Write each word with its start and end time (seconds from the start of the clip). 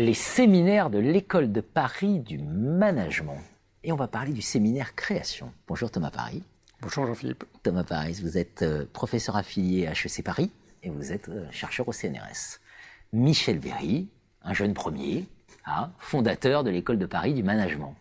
les 0.00 0.14
séminaires 0.14 0.90
de 0.90 0.98
l'école 0.98 1.52
de 1.52 1.60
Paris 1.60 2.18
du 2.18 2.38
management. 2.38 3.38
Et 3.84 3.92
on 3.92 3.96
va 3.96 4.08
parler 4.08 4.32
du 4.32 4.42
séminaire 4.42 4.94
création. 4.94 5.52
Bonjour 5.68 5.90
Thomas 5.90 6.10
Paris. 6.10 6.42
Bonjour 6.82 7.06
Jean-Philippe. 7.06 7.44
Thomas 7.62 7.84
Paris, 7.84 8.18
vous 8.22 8.36
êtes 8.36 8.62
euh, 8.62 8.86
professeur 8.92 9.36
affilié 9.36 9.86
à 9.86 9.92
HEC 9.92 10.24
Paris 10.24 10.50
et 10.82 10.90
vous 10.90 11.12
êtes 11.12 11.28
euh, 11.28 11.46
chercheur 11.50 11.86
au 11.86 11.92
CNRS. 11.92 12.58
Michel 13.12 13.58
Berry, 13.58 14.08
un 14.42 14.52
jeune 14.52 14.74
premier, 14.74 15.26
fondateur 15.98 16.64
de 16.64 16.70
l'école 16.70 16.98
de 16.98 17.06
Paris 17.06 17.34
du 17.34 17.42
management. 17.42 17.94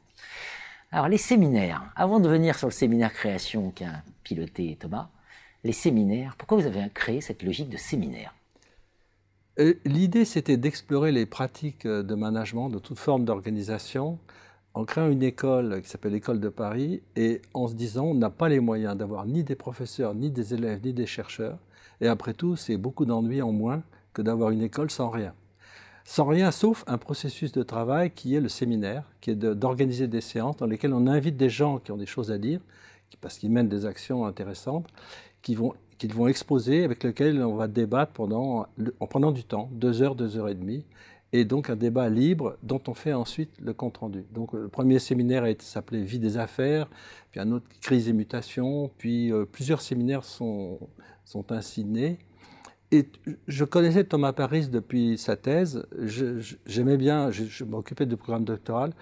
Alors 0.91 1.07
les 1.07 1.17
séminaires, 1.17 1.83
avant 1.95 2.19
de 2.19 2.27
venir 2.27 2.57
sur 2.57 2.67
le 2.67 2.73
séminaire 2.73 3.13
création 3.13 3.71
qu'a 3.71 4.01
piloté 4.23 4.75
Thomas, 4.79 5.09
les 5.63 5.73
séminaires, 5.73 6.35
pourquoi 6.37 6.57
vous 6.57 6.65
avez 6.65 6.89
créé 6.93 7.21
cette 7.21 7.43
logique 7.43 7.69
de 7.69 7.77
séminaire? 7.77 8.33
Euh, 9.59 9.73
l'idée, 9.85 10.25
c'était 10.25 10.57
d'explorer 10.57 11.11
les 11.11 11.25
pratiques 11.25 11.85
de 11.85 12.15
management, 12.15 12.69
de 12.69 12.79
toute 12.79 12.97
forme 12.97 13.25
d'organisation, 13.25 14.17
en 14.73 14.85
créant 14.85 15.09
une 15.09 15.23
école 15.23 15.81
qui 15.81 15.89
s'appelle 15.89 16.13
l'École 16.13 16.39
de 16.39 16.49
Paris, 16.49 17.01
et 17.15 17.41
en 17.53 17.67
se 17.67 17.73
disant, 17.73 18.05
on 18.05 18.13
n'a 18.15 18.29
pas 18.29 18.47
les 18.47 18.61
moyens 18.61 18.95
d'avoir 18.95 19.25
ni 19.25 19.43
des 19.43 19.55
professeurs, 19.55 20.15
ni 20.15 20.31
des 20.31 20.53
élèves, 20.53 20.79
ni 20.83 20.93
des 20.93 21.05
chercheurs. 21.05 21.57
Et 21.99 22.07
après 22.07 22.33
tout, 22.33 22.55
c'est 22.55 22.77
beaucoup 22.77 23.05
d'ennuis 23.05 23.41
en 23.41 23.51
moins 23.51 23.83
que 24.13 24.21
d'avoir 24.21 24.51
une 24.51 24.61
école 24.61 24.89
sans 24.89 25.09
rien. 25.09 25.33
Sans 26.03 26.25
rien, 26.25 26.51
sauf 26.51 26.83
un 26.87 26.97
processus 26.97 27.51
de 27.51 27.63
travail 27.63 28.11
qui 28.11 28.35
est 28.35 28.41
le 28.41 28.49
séminaire, 28.49 29.03
qui 29.21 29.31
est 29.31 29.35
d'organiser 29.35 30.07
des 30.07 30.21
séances 30.21 30.57
dans 30.57 30.65
lesquelles 30.65 30.93
on 30.93 31.07
invite 31.07 31.37
des 31.37 31.49
gens 31.49 31.77
qui 31.77 31.91
ont 31.91 31.97
des 31.97 32.05
choses 32.05 32.31
à 32.31 32.37
dire, 32.37 32.59
parce 33.21 33.37
qu'ils 33.37 33.51
mènent 33.51 33.69
des 33.69 33.85
actions 33.85 34.25
intéressantes, 34.25 34.87
qui 35.41 35.55
vont 35.55 35.73
qu'ils 35.99 36.13
vont 36.13 36.27
exposer, 36.27 36.85
avec 36.85 37.03
lequel 37.03 37.43
on 37.43 37.55
va 37.55 37.67
débattre 37.67 38.13
pendant, 38.13 38.65
en 39.01 39.07
prenant 39.07 39.31
du 39.31 39.43
temps, 39.43 39.69
deux 39.73 40.01
heures, 40.01 40.15
deux 40.15 40.37
heures 40.37 40.47
et 40.47 40.55
demie, 40.55 40.85
et 41.33 41.45
donc 41.45 41.69
un 41.69 41.75
débat 41.75 42.09
libre 42.09 42.57
dont 42.63 42.81
on 42.87 42.93
fait 42.93 43.13
ensuite 43.13 43.51
le 43.61 43.73
compte-rendu. 43.73 44.23
Donc 44.31 44.53
le 44.53 44.69
premier 44.69 44.97
séminaire 44.97 45.45
s'appelait 45.59 46.01
Vie 46.01 46.17
des 46.17 46.37
affaires, 46.37 46.87
puis 47.31 47.39
un 47.39 47.51
autre 47.51 47.65
Crise 47.81 48.07
et 48.07 48.13
mutation, 48.13 48.89
puis 48.97 49.31
euh, 49.31 49.45
plusieurs 49.45 49.81
séminaires 49.81 50.23
sont, 50.23 50.79
sont 51.25 51.51
ainsi 51.51 51.83
nés. 51.83 52.17
Et 52.91 53.05
je 53.47 53.65
connaissais 53.65 54.03
Thomas 54.03 54.33
Paris 54.33 54.67
depuis 54.67 55.17
sa 55.17 55.35
thèse, 55.35 55.85
j'aimais 56.65 56.97
bien, 56.97 57.29
je, 57.29 57.63
m'occupais 57.63 58.07
du 58.07 58.17
programme 58.17 58.45
doctoral, 58.45 58.93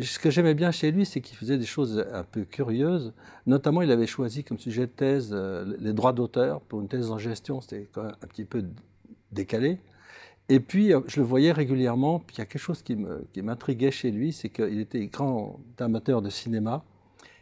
ce 0.00 0.18
que 0.18 0.30
j'aimais 0.30 0.54
bien 0.54 0.72
chez 0.72 0.90
lui, 0.90 1.06
c'est 1.06 1.20
qu'il 1.20 1.36
faisait 1.36 1.58
des 1.58 1.66
choses 1.66 2.04
un 2.12 2.24
peu 2.24 2.44
curieuses. 2.44 3.12
Notamment, 3.46 3.82
il 3.82 3.90
avait 3.90 4.06
choisi 4.06 4.42
comme 4.42 4.58
sujet 4.58 4.86
de 4.86 4.92
thèse 4.92 5.30
euh, 5.32 5.76
les 5.78 5.92
droits 5.92 6.12
d'auteur. 6.12 6.62
Pour 6.62 6.80
une 6.80 6.88
thèse 6.88 7.10
en 7.10 7.18
gestion, 7.18 7.60
c'était 7.60 7.88
quand 7.92 8.04
même 8.04 8.14
un 8.22 8.26
petit 8.26 8.44
peu 8.44 8.64
décalé. 9.30 9.78
Et 10.48 10.58
puis, 10.58 10.94
euh, 10.94 11.00
je 11.06 11.20
le 11.20 11.26
voyais 11.26 11.52
régulièrement. 11.52 12.18
Puis, 12.18 12.36
il 12.36 12.38
y 12.38 12.42
a 12.42 12.46
quelque 12.46 12.62
chose 12.62 12.82
qui 12.82 12.96
m'intriguait 13.42 13.90
chez 13.90 14.10
lui, 14.10 14.32
c'est 14.32 14.48
qu'il 14.48 14.80
était 14.80 15.04
grand 15.06 15.60
amateur 15.78 16.22
de 16.22 16.30
cinéma. 16.30 16.82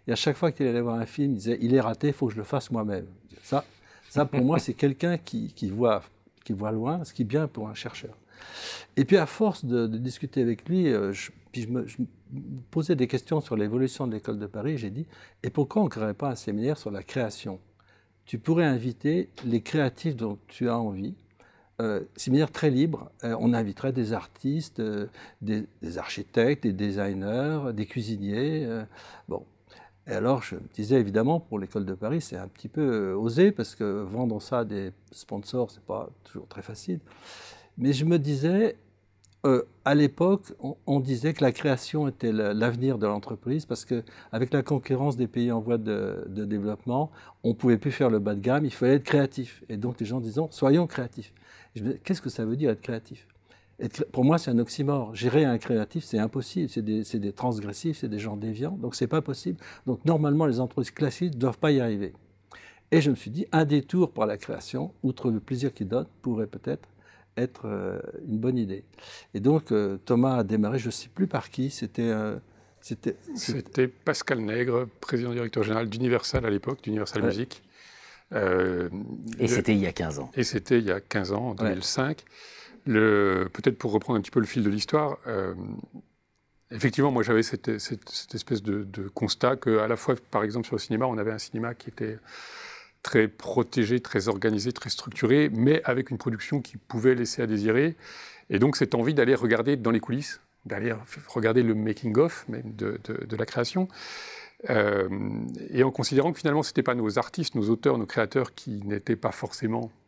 Et 0.09 0.13
à 0.13 0.17
chaque 0.17 0.37
fois 0.37 0.51
qu'il 0.51 0.67
allait 0.67 0.81
voir 0.81 0.97
un 0.97 1.07
film, 1.07 1.33
il 1.33 1.37
disait 1.37 1.59
Il 1.61 1.75
est 1.75 1.81
raté, 1.81 2.09
il 2.09 2.13
faut 2.13 2.27
que 2.27 2.33
je 2.33 2.39
le 2.39 2.45
fasse 2.45 2.71
moi-même. 2.71 3.07
Ça, 3.43 3.65
ça, 4.19 4.25
pour 4.27 4.45
moi, 4.45 4.59
c'est 4.59 4.75
quelqu'un 4.75 5.19
qui, 5.19 5.53
voit, 5.71 6.03
qui 6.45 6.53
voit 6.53 6.73
loin, 6.73 7.05
ce 7.05 7.13
qui 7.13 7.23
est 7.23 7.25
bien 7.25 7.47
pour 7.47 7.69
un 7.69 7.75
chercheur. 7.75 8.17
Et 8.97 9.05
puis, 9.05 9.17
à 9.17 9.27
force 9.27 9.65
de, 9.65 9.87
discuter 9.87 10.43
avec 10.43 10.69
lui, 10.69 10.89
euh, 10.89 11.13
je, 11.13 11.31
puis 11.53 11.63
je 11.63 11.69
me, 11.69 11.87
posais 12.71 12.97
des 12.97 13.07
questions 13.07 13.41
sur 13.41 13.57
l'évolution 13.57 14.07
de 14.07 14.15
l'école 14.15 14.39
de 14.39 14.47
Paris. 14.47 14.79
J'ai 14.79 14.91
dit, 14.91 15.07
et 15.43 15.51
pourquoi 15.51 15.83
on 15.83 15.87
ne 15.87 15.91
créerait 15.91 16.15
pas 16.15 16.31
un 16.31 16.35
séminaire 16.35 16.79
sur 16.79 16.91
la 16.91 17.03
création? 17.03 17.61
Tu 18.27 18.39
pourrais 18.39 18.67
inviter 18.67 19.31
les 19.45 19.63
créatifs 19.63 20.15
dont 20.15 20.39
tu 20.49 20.69
as 20.69 20.79
envie. 20.79 21.15
Euh, 21.81 22.01
séminaire 22.17 22.51
très 22.51 22.71
libre. 22.71 23.11
Euh, 23.23 23.37
on 23.39 23.55
inviterait 23.55 23.93
des 23.93 24.13
artistes, 24.13 24.81
euh, 24.81 25.07
des, 25.41 25.65
architectes, 25.97 26.65
des 26.65 26.73
designers, 26.73 27.73
des 27.73 27.87
cuisiniers. 27.87 28.69
Bon. 29.29 29.45
Et 30.09 30.13
alors, 30.13 30.43
je 30.43 30.55
me 30.55 30.61
disais 30.73 30.99
évidemment, 30.99 31.39
pour 31.39 31.59
l'école 31.59 31.85
de 31.85 31.95
Paris, 31.95 32.23
c'est 32.23 32.37
un 32.37 32.49
petit 32.49 32.69
peu 32.69 33.13
osé 33.13 33.53
parce 33.53 33.75
que 33.75 33.85
vendre 34.03 34.41
ça 34.41 34.61
à 34.61 34.65
des 34.65 34.93
sponsors, 35.13 35.71
c'est 35.71 35.83
pas 35.83 36.09
toujours 36.25 36.49
très 36.49 36.63
facile. 36.63 37.01
Mais 37.77 37.93
je 37.93 38.07
me 38.07 38.19
disais, 38.19 38.77
euh, 39.47 39.63
à 39.85 39.95
l'époque, 39.95 40.53
on, 40.87 41.01
disait 41.01 41.35
que 41.35 41.45
la 41.45 41.53
création 41.53 42.09
était 42.09 42.33
l'avenir 42.33 42.99
de 42.99 43.07
l'entreprise 43.07 43.67
parce 43.67 43.85
qu'avec 43.85 44.53
la 44.53 44.63
concurrence 44.63 45.17
des 45.17 45.29
pays 45.29 45.53
en 45.53 45.61
voie 45.61 45.79
de, 45.79 46.25
développement, 46.29 47.11
on 47.45 47.51
ne 47.51 47.55
pouvait 47.55 47.79
plus 47.79 47.93
faire 47.93 48.11
le 48.11 48.19
bas 48.19 48.35
de 48.35 48.41
gamme, 48.41 48.65
il 48.65 48.73
fallait 48.73 48.95
être 48.95 49.05
créatif. 49.05 49.63
Et 49.69 49.77
donc 49.77 50.01
les 50.01 50.07
gens 50.07 50.21
disaient, 50.21 50.41
soyons 50.51 50.87
créatifs. 50.87 51.33
Qu'est-ce 52.03 52.23
que 52.23 52.31
ça 52.31 52.45
veut 52.45 52.57
dire 52.57 52.71
être 52.71 52.81
créatif? 52.81 53.29
Pour 54.13 54.25
moi, 54.25 54.39
c'est 54.39 54.51
un 54.51 54.59
oxymore. 54.59 55.15
Gérer 55.15 55.45
un 55.45 55.59
créatif, 55.59 56.05
c'est 56.05 56.19
impossible. 56.19 56.69
C'est 56.69 56.83
des, 56.83 57.03
des, 57.03 57.33
transgressifs, 57.33 57.99
c'est 57.99 58.09
des 58.09 58.19
gens 58.19 58.37
déviants, 58.37 58.73
donc 58.73 58.95
c'est 58.95 59.07
pas 59.07 59.23
possible. 59.23 59.59
Donc 59.87 60.05
normalement, 60.05 60.47
les 60.47 60.59
entreprises 60.59 60.91
classiques 60.91 61.35
ne 61.35 61.39
doivent 61.39 61.59
pas 61.59 61.71
y 61.71 61.81
arriver. 61.81 62.13
Et 62.91 63.01
je 63.01 63.11
me 63.11 63.15
suis 63.15 63.31
dit, 63.31 63.47
un 63.53 63.65
détour 63.65 64.13
par 64.13 64.27
la 64.27 64.37
création, 64.37 64.93
outre 65.03 65.31
le 65.31 65.41
plaisir 65.41 65.73
qu'il 65.73 65.89
donne, 65.89 66.07
pourrait 66.23 66.47
peut-être 66.47 66.89
être 67.37 67.67
euh, 67.67 68.01
une 68.27 68.39
bonne 68.39 68.59
idée. 68.59 68.85
Et 69.35 69.41
donc, 69.41 69.71
euh, 69.71 69.99
Thomas 70.05 70.39
a 70.39 70.45
démarré, 70.45 70.79
je 70.79 70.87
ne 70.87 70.91
sais 70.91 71.09
plus 71.09 71.29
par 71.29 71.51
qui, 71.51 71.71
c'était... 71.71 72.13
c'était 72.81 73.89
Pascal 73.89 74.41
Nègre, 74.41 74.89
président 75.01 75.33
directeur 75.33 75.63
général 75.63 75.89
d'Universal 75.89 76.45
à 76.47 76.51
l'époque, 76.51 76.83
d'Universal 76.83 77.23
Music. 77.23 77.63
Euh, 78.33 78.89
et 79.39 79.47
c'était 79.47 79.73
il 79.73 79.81
y 79.81 79.87
a 79.87 79.93
15 79.93 80.19
ans. 80.19 80.31
Et 80.35 80.43
c'était 80.45 80.79
il 80.79 80.85
y 80.85 80.93
a 80.93 81.01
15 81.01 81.33
ans, 81.33 81.49
en 81.51 81.55
2005. 81.55 82.25
Peut-être 82.85 83.79
pour 83.79 83.93
reprendre 83.93 84.19
un 84.19 84.23
petit 84.23 84.31
peu 84.31 84.41
le 84.41 84.47
fil 84.47 84.63
de 84.63 84.71
l'histoire, 84.71 85.19
effectivement, 86.71 87.11
moi 87.11 87.23
j'avais 87.23 87.43
cette, 87.43 87.79
cette, 87.79 88.35
espèce 88.35 88.63
de, 88.63 88.85
de 88.85 89.09
constat 89.09 89.57
qu'à 89.57 89.87
la 89.87 89.97
fois, 89.97 90.15
par 90.31 90.43
exemple, 90.45 90.67
sur 90.67 90.77
le 90.77 90.81
cinéma, 90.81 91.07
on 91.07 91.19
avait 91.19 91.33
un 91.33 91.39
cinéma 91.39 91.75
qui 91.75 91.89
était 91.89 92.19
très 93.03 93.29
protégé, 93.29 94.01
très 94.01 94.29
organisé, 94.29 94.73
très 94.73 94.91
structuré, 94.91 95.51
mais 95.53 95.81
avec 95.85 96.11
une 96.11 96.19
production 96.19 96.61
qui 96.61 96.77
pouvait 96.77 97.15
laisser 97.15 97.43
à 97.43 97.47
désirer. 97.47 97.97
Et 98.51 98.59
donc 98.59 98.77
cette 98.77 98.95
envie 98.95 99.15
d'aller 99.15 99.35
regarder 99.35 99.77
dans 99.77 99.91
les 99.91 100.01
coulisses, 100.01 100.41
d'aller 100.67 100.95
regarder 101.29 101.63
le 101.63 101.75
making-of 101.75 102.47
de, 102.49 103.01
de, 103.05 103.37
la 103.37 103.47
création. 103.47 103.89
Euh, 104.71 105.09
et 105.71 105.85
en 105.85 105.91
considérant 105.91 106.33
que 106.33 106.39
finalement, 106.39 106.63
ce 106.63 106.71
n'étaient 106.71 106.83
pas 106.83 106.95
nos 106.95 107.19
artistes, 107.19 107.55
nos 107.55 107.71
auteurs, 107.71 107.97
nos 107.99 108.07
créateurs 108.07 108.55
qui 108.55 108.83
n'étaient 108.85 109.17
pas 109.17 109.33
forcément 109.33 109.85
euh, 109.85 110.08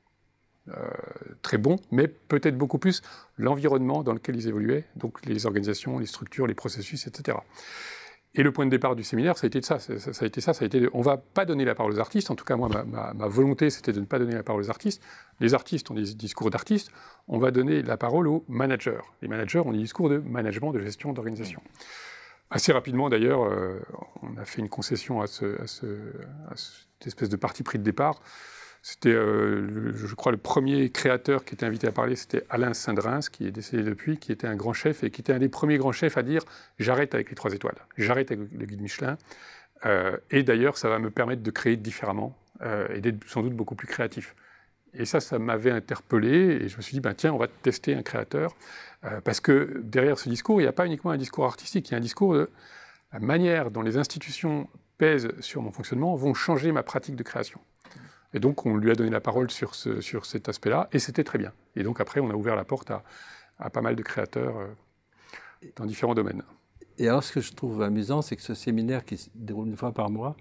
très 1.43 1.59
bons, 1.59 1.77
mais 1.91 2.07
peut-être 2.07 2.57
beaucoup 2.57 2.79
plus 2.79 3.03
l'environnement 3.39 4.03
dans 4.03 4.13
lequel 4.13 4.37
ils 4.37 4.47
évoluaient, 4.47 4.85
donc 4.97 5.25
les 5.27 5.47
organisations, 5.47 5.99
les 5.99 6.07
structures, 6.07 6.47
les 6.47 6.55
processus, 6.55 7.07
etc. 7.07 7.39
Et 8.35 8.45
le 8.45 8.53
point 8.53 8.65
de 8.65 8.71
départ 8.71 8.95
du 8.95 9.03
séminaire, 9.03 9.37
ça 9.37 9.47
a 9.47 9.49
été 9.49 9.61
ça. 9.61 9.81
Ça, 9.81 9.93
a 9.93 10.25
été 10.25 10.41
ça. 10.41 10.55
Ça 10.55 10.65
a 10.65 10.67
été. 10.67 10.89
On 10.93 11.01
va 11.01 11.17
pas 11.17 11.45
donner 11.45 11.65
la 11.65 11.75
parole 11.75 11.93
aux 11.93 11.99
artistes. 11.99 12.31
En 12.31 12.37
tout 12.37 12.45
cas, 12.45 12.55
moi, 12.55 12.69
ma, 12.69 13.27
volonté, 13.27 13.71
c'était 13.71 13.93
de 13.93 13.99
ne 13.99 14.05
pas 14.05 14.21
donner 14.21 14.35
la 14.35 14.45
parole 14.45 14.63
aux 14.63 14.71
artistes. 14.71 15.03
Les 15.41 15.53
artistes 15.53 15.91
ont 15.91 15.95
des 15.95 16.15
discours 16.15 16.49
d'artistes. 16.51 16.93
On 17.27 17.39
va 17.39 17.51
donner 17.51 17.83
la 17.83 17.97
parole 17.97 18.29
aux 18.29 18.45
managers. 18.49 19.01
Les 19.21 19.27
managers 19.27 19.59
ont 19.59 19.73
des 19.73 19.79
discours 19.79 20.09
de 20.09 20.19
management, 20.19 20.73
de 20.73 20.79
gestion, 20.79 21.13
d'organisation. 21.13 21.61
Assez 22.51 22.73
rapidement, 22.73 23.09
d'ailleurs, 23.09 23.45
euh, 23.45 23.81
on 24.23 24.37
a 24.37 24.45
fait 24.45 24.61
une 24.61 24.69
concession 24.69 25.21
à, 25.21 25.27
ce, 25.27 25.61
à, 25.61 25.67
ce, 25.67 25.87
à 26.49 26.57
cette 26.57 27.07
espèce 27.07 27.29
de 27.29 27.37
parti 27.37 27.65
pris 27.65 27.79
de 27.79 27.85
départ. 27.85 28.21
C'était, 28.83 29.13
euh, 29.13 29.93
je 29.95 30.15
crois, 30.15 30.33
le 30.33 30.39
premier 30.39 30.91
créateur 30.91 31.45
qui 31.45 31.55
était 31.55 31.67
invité 31.67 31.87
à 31.87 31.93
parler, 31.93 32.17
c'était 32.17 32.45
Alain 32.49 32.73
Sindrins, 32.73 33.21
qui 33.21 33.47
est 33.47 33.51
décédé 33.51 33.83
depuis, 33.83 34.17
qui 34.17 34.33
était 34.33 34.47
un 34.47 34.57
grand 34.57 34.73
chef 34.73 35.05
et 35.05 35.11
qui 35.11 35.21
était 35.21 35.35
un 35.35 35.39
des 35.39 35.51
premiers 35.51 35.77
grands 35.77 35.93
chefs 35.93 36.17
à 36.17 36.23
dire 36.23 36.43
j'arrête 36.79 37.15
avec 37.15 37.29
les 37.29 37.37
trois 37.37 37.53
étoiles, 37.53 37.77
j'arrête 37.99 38.33
avec 38.33 38.49
le 38.51 38.67
guide 38.67 38.81
Michelin. 38.81 39.19
Euh, 39.85 40.17
et 40.31 40.43
d'ailleurs, 40.43 40.79
ça 40.79 40.89
va 40.89 40.99
me 40.99 41.11
permettre 41.11 41.43
de 41.43 41.51
créer 41.51 41.77
différemment 41.77 42.37
euh, 42.63 42.89
et 42.95 43.01
d'être 43.01 43.23
sans 43.29 43.43
doute 43.43 43.55
beaucoup 43.55 43.75
plus 43.75 43.87
créatif. 43.87 44.35
Et 44.95 45.05
ça, 45.05 45.21
ça 45.21 45.39
m'avait 45.39 45.71
interpellé 45.71 46.59
et 46.63 46.69
je 46.69 46.77
me 46.77 46.83
suis 46.83 46.95
dit, 46.95 47.01
ben, 47.01 47.15
tiens, 47.15 47.35
on 47.35 47.39
va 47.39 47.49
tester 47.49 47.95
un 47.95 48.03
créateur. 48.03 48.57
parce 49.25 49.41
que 49.41 49.81
derrière 49.85 50.19
ce 50.19 50.29
discours, 50.29 50.61
il 50.61 50.65
n'y 50.65 50.69
a 50.69 50.73
pas 50.73 50.87
uniquement 50.87 51.11
un 51.11 51.17
discours 51.17 51.45
artistique, 51.45 51.89
il 51.89 51.93
y 51.93 51.95
a 51.95 51.99
un 51.99 52.03
discours 52.03 52.35
de 52.35 52.51
la 53.13 53.21
manière 53.21 53.71
dont 53.71 53.83
les 53.83 53.97
institutions 53.99 54.69
pèsent 54.99 55.31
sur 55.41 55.63
mon 55.63 55.71
fonctionnement 55.71 56.15
vont 56.17 56.35
changer 56.35 56.73
ma 56.73 56.83
pratique 56.83 57.17
de 57.17 57.23
création. 57.23 57.61
Et 58.33 58.41
donc, 58.41 58.67
on 58.67 58.77
lui 58.77 58.91
a 58.91 58.95
donné 58.95 59.11
la 59.11 59.21
parole 59.21 59.51
sur, 59.51 59.75
ce, 59.75 60.01
sur 60.01 60.27
cet 60.27 60.49
aspect-là, 60.49 60.89
et 60.93 60.99
c'était 60.99 61.25
très 61.25 61.39
bien. 61.39 61.53
Et 61.77 61.83
donc, 61.83 62.01
après, 62.01 62.21
on 62.21 62.31
a 62.31 62.35
ouvert 62.35 62.57
la 62.57 62.65
porte 62.65 62.91
à, 62.91 63.03
à 63.59 63.71
pas 63.71 63.83
mal 63.83 63.97
de 63.97 64.03
créateurs 64.03 64.57
euh, 64.57 64.67
dans 65.77 65.85
différents 65.85 66.15
domaines. 66.15 66.43
Et 66.99 67.09
alors, 67.09 67.25
ce 67.25 67.33
que 67.33 67.41
je 67.41 67.53
trouve 67.53 67.83
amusant, 67.83 68.23
c'est 68.23 68.37
que 68.37 68.43
ce 68.43 68.55
séminaire 68.55 69.05
qui 69.05 69.17
se 69.17 69.31
déroule 69.35 69.69
une 69.69 69.77
fois 69.77 69.93
par 69.93 70.11
mois, 70.11 70.37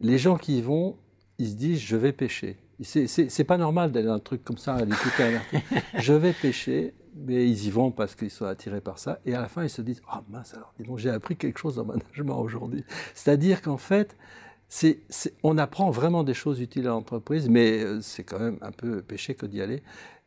les 0.00 0.18
gens 0.18 0.36
qui 0.36 0.58
y 0.58 0.62
vont, 0.62 0.96
ils 1.38 1.50
se 1.50 1.54
disent 1.54 1.80
je 1.80 1.96
vais 1.96 2.12
pêcher. 2.12 2.56
C'est 2.80 3.44
pas 3.44 3.58
normal 3.58 3.90
d'aller 3.90 4.06
dans 4.06 4.14
un 4.14 4.20
truc 4.20 4.44
comme 4.44 4.58
ça, 4.58 4.76
à 4.76 4.84
l'écouter 4.84 5.38
Je 5.98 6.12
vais 6.12 6.32
pêcher. 6.32 6.94
mais 7.16 7.48
ils 7.48 7.66
y 7.66 7.70
vont 7.70 7.90
parce 7.90 8.14
qu'ils 8.14 8.30
sont 8.30 8.44
attirés 8.44 8.80
par 8.80 9.00
ça. 9.00 9.18
Et 9.26 9.34
à 9.34 9.40
la 9.40 9.48
fin, 9.48 9.64
ils 9.64 9.70
se 9.70 9.82
disent 9.82 10.00
oh, 10.14 10.18
mince, 10.28 10.54
alors, 10.54 10.72
j'ai 10.96 11.10
appris 11.10 11.36
quelque 11.36 11.58
chose 11.58 11.78
en 11.78 11.84
management 11.84 12.40
aujourd'hui. 12.40 12.84
C'est-à-dire 13.14 13.62
qu'en 13.62 13.78
fait, 13.78 14.16
on 15.42 15.58
apprend 15.58 15.90
vraiment 15.90 16.24
des 16.24 16.34
choses 16.34 16.60
utiles 16.60 16.86
à 16.86 16.90
l'entreprise, 16.90 17.48
mais 17.48 17.82
euh, 17.82 18.00
c'est 18.00 18.24
quand 18.24 18.38
même 18.38 18.58
un 18.60 18.72
peu 18.72 19.02
péché 19.02 19.34
que 19.34 19.46
d'y 19.46 19.62
aller. 19.62 19.82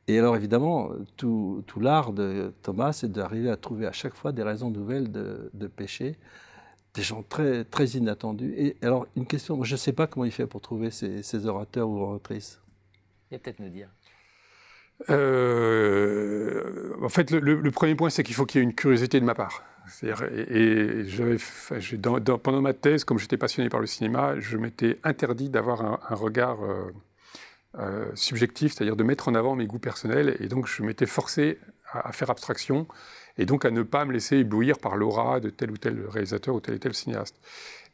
Et 0.08 0.18
alors 0.18 0.36
évidemment, 0.36 0.90
tout, 1.16 1.64
l'art 1.80 2.12
de 2.12 2.54
Thomas, 2.64 2.92
c'est 2.92 3.12
d'arriver 3.12 3.50
à 3.50 3.58
trouver 3.58 3.86
à 3.86 3.92
chaque 3.92 4.16
fois 4.16 4.32
des 4.32 4.44
raisons 4.44 4.72
nouvelles 4.72 5.12
de, 5.12 5.50
de 5.54 5.68
pécher, 5.68 6.18
des 6.94 7.04
gens 7.04 7.24
très, 7.24 7.64
très 7.64 7.86
inattendus. 7.86 8.54
Et 8.58 8.76
alors 8.82 9.08
une 9.16 9.26
question, 9.26 9.64
je 9.64 9.74
ne 9.74 9.78
sais 9.78 9.94
pas 9.94 10.08
comment 10.08 10.26
il 10.26 10.32
fait 10.32 10.48
pour 10.48 10.62
trouver 10.62 10.92
ces, 10.92 11.46
orateurs 11.46 11.88
ou 11.88 12.00
oratrices. 12.00 12.60
Il 13.30 13.36
va 13.36 13.40
peut-être 13.40 13.60
nous 13.60 13.70
dire. 13.70 13.90
Euh, 15.10 16.94
en 17.02 17.10
fait, 17.10 17.32
le, 17.32 17.72
premier 17.72 17.96
point, 17.96 18.10
c'est 18.10 18.24
qu'il 18.24 18.36
faut 18.36 18.46
qu'il 18.46 18.60
y 18.60 18.62
ait 18.64 18.68
une 18.68 18.76
curiosité 18.76 19.20
de 19.20 19.26
ma 19.26 19.34
part. 19.34 19.64
Et, 20.04 21.02
et 21.02 21.06
pendant 22.44 22.62
ma 22.62 22.74
thèse, 22.74 23.04
comme 23.04 23.20
j'étais 23.20 23.38
passionné 23.38 23.70
par 23.70 23.80
le 23.80 23.88
cinéma, 23.88 24.40
je 24.40 24.58
m'étais 24.58 25.00
interdit 25.04 25.50
d'avoir 25.50 25.82
un, 25.82 26.16
regard 26.16 26.64
euh, 26.64 26.92
euh, 27.80 28.06
subjectif, 28.16 28.74
c'est-à-dire 28.74 28.96
de 28.96 29.04
mettre 29.04 29.28
en 29.28 29.36
avant 29.36 29.56
mes 29.56 29.66
goûts 29.66 29.80
personnels. 29.80 30.38
Et 30.40 30.48
donc, 30.48 30.68
je 30.68 30.84
m'étais 30.84 31.06
forcé 31.06 31.58
à, 31.92 32.12
faire 32.12 32.30
abstraction 32.30 32.88
et 33.38 33.46
donc 33.46 33.66
à 33.66 33.72
ne 33.72 33.82
pas 33.84 34.06
me 34.06 34.14
laisser 34.14 34.38
éblouir 34.38 34.78
par 34.78 34.96
l'aura 34.96 35.40
de 35.40 35.50
tel 35.50 35.72
ou 35.72 35.78
tel 35.78 36.06
réalisateur 36.08 36.56
ou 36.56 36.60
tel 36.60 36.76
ou 36.76 36.80
tel 36.80 36.94
cinéaste. 36.94 37.36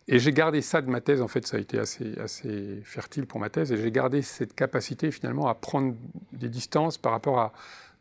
Et 0.10 0.20
j'ai 0.20 0.32
gardé 0.32 0.62
ça 0.62 0.82
de 0.82 0.90
ma 0.90 1.02
thèse, 1.02 1.22
en 1.22 1.28
fait, 1.28 1.46
ça 1.46 1.58
a 1.58 1.60
été 1.60 1.78
assez, 1.80 2.18
assez 2.18 2.82
fertile 2.86 3.26
pour 3.26 3.40
ma 3.40 3.50
thèse, 3.50 3.74
et 3.74 3.78
j'ai 3.78 3.92
gardé 3.92 4.22
cette 4.22 4.56
capacité 4.56 5.12
finalement 5.12 5.48
à 5.48 5.54
prendre 5.54 5.96
des 6.32 6.48
distances 6.48 6.98
par 6.98 7.12
rapport 7.12 7.40
à 7.40 7.52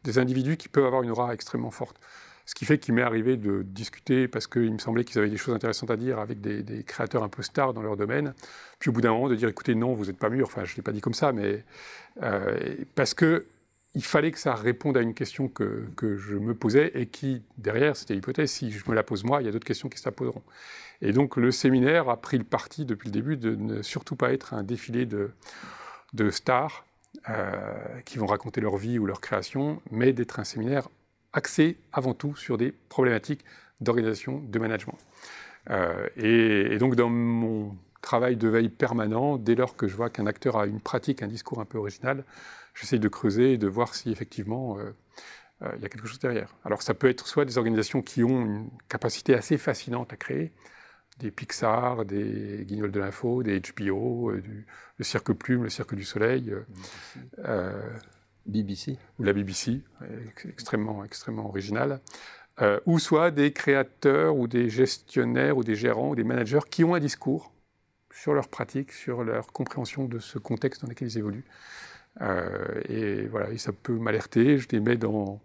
des 0.05 0.19
individus 0.19 0.57
qui 0.57 0.69
peuvent 0.69 0.87
avoir 0.87 1.03
une 1.03 1.11
aura 1.11 1.35
extrêmement 1.35 1.73
forte. 1.73 1.99
Ce 2.47 2.55
qui 2.55 2.65
fait 2.65 2.79
qu'il 2.79 2.95
m'est 2.95 3.03
arrivé 3.03 3.37
de 3.37 3.63
discuter, 3.63 4.29
parce 4.29 4.47
qu'il 4.47 4.73
me 4.73 4.79
semblait 4.79 5.05
qu'ils 5.05 5.19
avaient 5.19 5.29
des 5.29 5.37
choses 5.37 5.55
intéressantes 5.55 5.91
à 5.91 5.97
dire 5.97 6.21
avec 6.21 6.41
des, 6.41 6.85
créateurs 6.85 7.25
un 7.25 7.29
peu 7.29 7.43
stars 7.43 7.75
dans 7.75 7.83
leur 7.83 7.97
domaine. 7.97 8.35
Puis 8.79 8.91
au 8.91 8.93
bout 8.93 9.01
d'un 9.01 9.13
moment, 9.13 9.29
de 9.29 9.35
dire 9.35 9.49
écoutez, 9.49 9.75
non, 9.75 9.95
vous 9.95 10.07
n'êtes 10.07 10.19
pas 10.19 10.31
mûr. 10.31 10.47
Enfin, 10.47 10.65
je 10.65 10.73
ne 10.73 10.77
l'ai 10.77 10.83
pas 10.83 10.93
dit 10.93 11.01
comme 11.01 11.15
ça, 11.15 11.33
mais 11.33 11.65
euh, 12.23 12.77
parce 12.95 13.15
que 13.15 13.47
il 13.97 14.05
fallait 14.05 14.31
que 14.31 14.39
ça 14.39 14.55
réponde 14.55 14.97
à 14.99 15.01
une 15.01 15.15
question 15.15 15.49
que, 15.49 15.89
je 16.01 16.37
me 16.37 16.55
posais 16.55 16.93
et 16.95 17.07
qui, 17.07 17.43
derrière, 17.57 17.97
c'était 17.97 18.15
l'hypothèse, 18.15 18.51
si 18.51 18.71
je 18.71 18.89
me 18.91 18.95
la 18.95 19.03
pose 19.03 19.25
moi, 19.25 19.41
il 19.41 19.47
y 19.47 19.49
a 19.49 19.53
d'autres 19.53 19.67
questions 19.67 19.89
qui 19.89 19.99
se 19.99 20.05
la 20.07 20.13
poseront. 20.13 20.43
Et 21.01 21.13
donc 21.13 21.37
le 21.37 21.51
séminaire 21.51 22.11
a 22.11 22.21
pris 22.21 22.37
le 22.37 22.45
parti 22.45 22.85
depuis 22.85 23.09
le 23.09 23.13
début 23.13 23.39
de 23.39 23.55
ne 23.55 23.81
surtout 23.81 24.15
pas 24.15 24.33
être 24.35 24.53
un 24.53 24.63
défilé 24.63 25.07
de, 25.07 25.31
de 26.13 26.31
stars 26.31 26.85
euh, 27.31 28.01
qui 28.05 28.19
vont 28.19 28.27
raconter 28.27 28.61
leur 28.61 28.77
vie 28.77 28.99
ou 28.99 29.07
leur 29.07 29.23
création, 29.23 29.81
mais 29.91 30.13
d'être 30.13 30.41
un 30.41 30.45
séminaire 30.45 30.89
axé 31.37 31.79
avant 31.93 32.15
tout 32.15 32.35
sur 32.35 32.57
des 32.57 32.73
problématiques 32.73 33.45
d'organisation, 33.81 34.41
de 34.41 34.59
management. 34.59 34.99
Euh, 35.71 36.09
et, 36.17 36.79
donc 36.79 36.97
dans 36.97 37.11
mon 37.11 37.77
travail 38.01 38.37
de 38.37 38.49
veille 38.49 38.69
permanent, 38.69 39.37
dès 39.37 39.55
lors 39.55 39.77
que 39.77 39.87
je 39.87 39.97
vois 39.97 40.11
qu'un 40.11 40.27
acteur 40.27 40.57
a 40.57 40.67
une 40.67 40.81
pratique, 40.81 41.23
un 41.23 41.29
discours 41.29 41.61
un 41.61 41.65
peu 41.65 41.79
original, 41.79 42.25
j'essaye 42.75 43.01
de 43.01 43.09
creuser 43.09 43.55
et 43.55 43.59
de 43.59 43.67
voir 43.67 43.95
si 43.95 44.11
effectivement 44.11 44.79
euh, 44.79 44.95
euh, 45.63 45.73
il 45.77 45.83
y 45.83 45.85
a 45.85 45.89
quelque 45.89 46.07
chose 46.07 46.19
derrière. 46.19 46.55
Alors 46.65 46.83
ça 46.83 46.95
peut 46.95 47.09
être 47.09 47.27
soit 47.27 47.45
des 47.45 47.59
organisations 47.59 48.03
qui 48.03 48.25
ont 48.25 48.41
une 48.41 48.71
capacité 48.89 49.35
assez 49.35 49.59
fascinante 49.59 50.13
à 50.13 50.17
créer, 50.17 50.53
des 51.19 51.31
Pixar, 51.31 52.05
des 52.05 52.65
Guignols 52.65 52.93
de 52.93 53.01
l'info, 53.01 53.43
des 53.43 53.61
HBO, 53.61 54.33
du, 54.37 54.67
le 54.99 55.05
Cirque 55.05 55.33
Plume, 55.33 55.65
le 55.65 55.71
Cirque 55.71 55.95
du 55.95 56.05
Soleil. 56.05 56.55
BBC. 58.47 58.99
Ou 59.19 59.25
la 59.25 59.33
BBC, 59.33 59.81
extrêmement, 60.49 61.05
extrêmement 61.05 61.49
original. 61.49 62.01
Euh, 62.63 62.81
ou 62.87 62.99
soit 62.99 63.31
des 63.31 63.53
créateurs 63.53 64.35
ou 64.35 64.49
des 64.49 64.71
gestionnaires 64.71 65.59
ou 65.59 65.65
des 65.65 65.75
gérants 65.75 66.11
ou 66.11 66.15
des 66.15 66.25
managers 66.25 66.61
qui 66.71 66.85
ont 66.85 66.95
un 66.95 67.01
discours 67.01 67.53
sur 68.11 68.33
leur 68.33 68.49
pratique, 68.49 68.93
sur 68.93 69.25
leur 69.25 69.53
compréhension 69.53 70.07
de 70.07 70.19
ce 70.19 70.39
contexte 70.39 70.81
dans 70.81 70.89
lequel 70.89 71.09
ils 71.09 71.19
évoluent. 71.19 71.45
Euh, 72.23 72.81
et 72.89 73.27
voilà, 73.27 73.57
ça 73.59 73.73
peut 73.73 73.93
m'alerter, 73.93 74.57
je 74.57 74.69
les 74.71 74.81
mets 74.81 74.97
dans, 74.97 75.39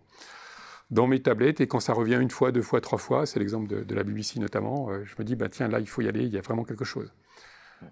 dans 0.90 1.06
mes 1.06 1.22
tablettes, 1.22 1.60
et 1.60 1.68
quand 1.68 1.82
ça 1.82 1.92
revient 1.92 2.18
une 2.22 2.30
fois, 2.30 2.54
deux 2.54 2.62
fois, 2.62 2.80
trois 2.80 2.98
fois, 2.98 3.26
c'est 3.26 3.40
l'exemple 3.40 3.84
de, 3.84 3.94
la 3.94 4.04
BBC 4.04 4.40
notamment, 4.40 4.90
euh, 4.90 5.04
je 5.04 5.16
me 5.20 5.26
dis, 5.26 5.36
bah, 5.36 5.50
tiens, 5.50 5.68
là, 5.68 5.82
il 5.82 5.90
faut 5.90 6.02
y 6.02 6.08
aller, 6.08 6.24
il 6.24 6.32
y 6.32 6.38
a 6.38 6.42
vraiment 6.42 6.64
quelque 6.64 6.86
chose. 6.86 7.12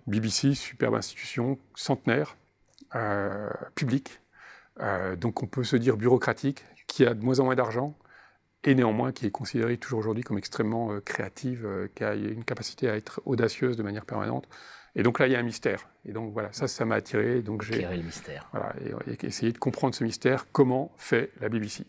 BBC, 0.07 0.55
superbe 0.55 0.95
institution, 0.95 1.59
centenaire, 1.75 2.37
publique, 3.75 4.21
euh, 4.79 5.15
donc 5.15 5.43
on 5.43 5.47
peut 5.47 5.63
se 5.63 5.75
dire 5.75 5.97
bureaucratique, 5.97 6.63
qui 6.87 7.05
a 7.05 7.13
de 7.13 7.23
moins 7.23 7.39
en 7.39 7.45
moins 7.45 7.55
d'argent, 7.55 7.95
et 8.63 8.75
néanmoins 8.75 9.11
qui 9.11 9.25
est 9.25 9.31
considérée 9.31 9.77
toujours 9.77 9.99
aujourd'hui 9.99 10.23
comme 10.23 10.37
extrêmement 10.37 10.91
euh, 10.91 10.99
créative, 10.99 11.65
euh, 11.65 11.87
qui 11.95 12.03
a 12.03 12.13
une 12.13 12.43
capacité 12.43 12.89
à 12.89 12.95
être 12.95 13.21
audacieuse 13.25 13.77
de 13.77 13.83
manière 13.83 14.05
permanente. 14.05 14.47
Et 14.95 15.03
donc 15.03 15.19
là, 15.19 15.27
il 15.27 15.33
y 15.33 15.35
a 15.35 15.39
un 15.39 15.43
mystère. 15.43 15.87
Et 16.05 16.11
donc 16.11 16.33
voilà, 16.33 16.49
ça, 16.51 16.67
ça 16.67 16.83
m'a 16.83 16.95
attiré. 16.95 17.41
Donc 17.41 17.61
j'ai 17.61 17.81
le 17.81 18.03
mystère. 18.03 18.49
Voilà, 18.51 18.73
et, 19.07 19.25
essayé 19.25 19.51
de 19.51 19.57
comprendre 19.57 19.95
ce 19.95 20.03
mystère. 20.03 20.47
Comment 20.51 20.91
fait 20.97 21.31
la 21.39 21.49
BBC 21.49 21.85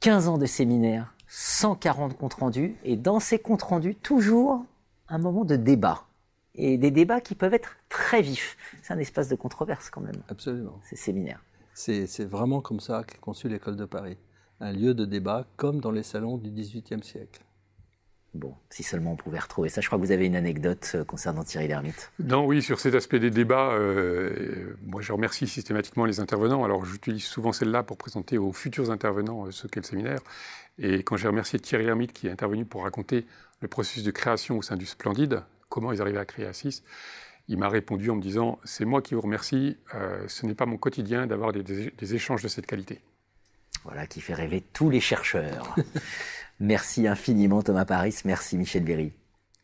15 0.00 0.28
ans 0.28 0.38
de 0.38 0.46
séminaire, 0.46 1.14
140 1.28 2.16
comptes 2.16 2.34
rendus, 2.34 2.74
et 2.84 2.96
dans 2.96 3.20
ces 3.20 3.38
comptes 3.38 3.62
rendus, 3.62 3.94
toujours 3.94 4.64
un 5.08 5.18
moment 5.18 5.44
de 5.44 5.56
débat. 5.56 6.06
Et 6.54 6.78
des 6.78 6.90
débats 6.90 7.20
qui 7.20 7.34
peuvent 7.34 7.54
être 7.54 7.76
très 7.88 8.22
vifs. 8.22 8.56
C'est 8.82 8.92
un 8.92 8.98
espace 8.98 9.28
de 9.28 9.34
controverse 9.34 9.90
quand 9.90 10.00
même. 10.00 10.22
Absolument. 10.28 10.80
Ces 10.84 10.96
séminaires. 10.96 11.42
C'est 11.80 12.24
vraiment 12.26 12.60
comme 12.60 12.80
ça 12.80 13.04
qu'est 13.04 13.20
conçu 13.20 13.48
l'école 13.48 13.76
de 13.76 13.86
Paris. 13.86 14.18
Un 14.60 14.72
lieu 14.72 14.92
de 14.92 15.06
débat 15.06 15.46
comme 15.56 15.80
dans 15.80 15.90
les 15.90 16.02
salons 16.02 16.36
du 16.36 16.50
XVIIIe 16.50 17.02
siècle. 17.02 17.40
Bon, 18.34 18.54
si 18.68 18.82
seulement 18.82 19.12
on 19.12 19.16
pouvait 19.16 19.38
retrouver 19.38 19.70
ça. 19.70 19.80
Je 19.80 19.86
crois 19.88 19.98
que 19.98 20.04
vous 20.04 20.12
avez 20.12 20.26
une 20.26 20.36
anecdote 20.36 20.92
euh, 20.94 21.04
concernant 21.04 21.42
Thierry 21.42 21.66
Lhermitte. 21.66 22.12
Non, 22.20 22.46
oui, 22.46 22.62
sur 22.62 22.78
cet 22.78 22.94
aspect 22.94 23.18
des 23.18 23.30
débats, 23.30 23.72
euh, 23.72 24.76
moi 24.82 25.00
je 25.00 25.12
remercie 25.12 25.48
systématiquement 25.48 26.04
les 26.04 26.20
intervenants. 26.20 26.62
Alors 26.62 26.84
j'utilise 26.84 27.24
souvent 27.24 27.52
celle-là 27.52 27.82
pour 27.82 27.96
présenter 27.96 28.38
aux 28.38 28.52
futurs 28.52 28.90
intervenants 28.92 29.46
euh, 29.46 29.50
ce 29.50 29.66
qu'est 29.66 29.80
le 29.80 29.86
séminaire. 29.86 30.20
Et 30.78 31.02
quand 31.02 31.16
j'ai 31.16 31.26
remercié 31.26 31.58
Thierry 31.58 31.86
Lhermitte 31.86 32.12
qui 32.12 32.28
est 32.28 32.30
intervenu 32.30 32.64
pour 32.66 32.84
raconter 32.84 33.26
le 33.62 33.68
processus 33.68 34.04
de 34.04 34.10
création 34.12 34.58
au 34.58 34.62
sein 34.62 34.76
du 34.76 34.86
Splendide, 34.86 35.42
comment 35.68 35.90
ils 35.90 36.00
arrivaient 36.00 36.18
à 36.18 36.24
créer 36.24 36.46
Assis, 36.46 36.82
il 37.50 37.58
m'a 37.58 37.68
répondu 37.68 38.10
en 38.10 38.14
me 38.14 38.22
disant 38.22 38.60
C'est 38.64 38.84
moi 38.84 39.02
qui 39.02 39.14
vous 39.14 39.20
remercie, 39.20 39.76
euh, 39.94 40.24
ce 40.28 40.46
n'est 40.46 40.54
pas 40.54 40.66
mon 40.66 40.78
quotidien 40.78 41.26
d'avoir 41.26 41.52
des, 41.52 42.14
échanges 42.14 42.42
de 42.42 42.48
cette 42.48 42.64
qualité. 42.64 43.00
Voilà 43.82 44.06
qui 44.06 44.20
fait 44.20 44.34
rêver 44.34 44.62
tous 44.72 44.88
les 44.88 45.00
chercheurs. 45.00 45.74
merci 46.60 47.08
infiniment 47.08 47.62
Thomas 47.62 47.84
Paris, 47.84 48.14
merci 48.24 48.56
Michel 48.56 48.84
Berry. 48.84 49.12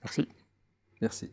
Merci. 0.03 0.29
Merci. 1.00 1.31